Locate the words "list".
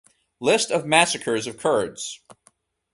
0.39-0.71